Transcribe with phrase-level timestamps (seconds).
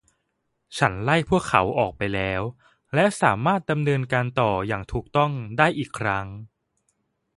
[0.77, 2.41] ฉันไล่พวกเขาออกไปแล้ว
[2.93, 6.27] และสามารถดำเนินการต่ออย่างถูกต้องได้อีกครั้ง